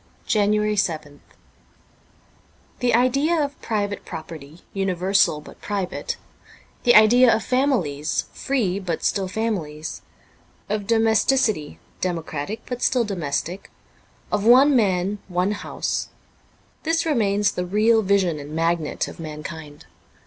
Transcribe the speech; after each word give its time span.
''JANUARY 0.33 0.77
7th 0.77 1.19
THE 2.79 2.95
idea 2.95 3.39
of 3.39 3.61
private 3.61 4.03
property 4.03 4.61
universal 4.73 5.41
but 5.41 5.61
private, 5.61 6.17
the 6.85 6.95
idea 6.95 7.31
of 7.31 7.43
families 7.43 8.25
free 8.33 8.79
but 8.79 9.03
still 9.03 9.27
families, 9.27 10.01
of 10.69 10.87
domesticity 10.87 11.77
democratic 11.99 12.63
but 12.65 12.81
still 12.81 13.03
domestic, 13.05 13.69
of 14.31 14.43
one 14.43 14.75
man 14.75 15.19
one 15.27 15.51
house— 15.51 16.07
this 16.81 17.05
remains 17.05 17.51
the 17.51 17.63
real 17.63 18.01
vision 18.01 18.39
and 18.39 18.55
magnet 18.55 19.07
of 19.07 19.19
mankind. 19.19 19.85